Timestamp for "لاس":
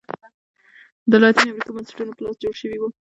2.25-2.35